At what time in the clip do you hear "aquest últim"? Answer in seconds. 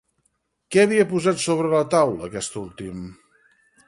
2.31-3.05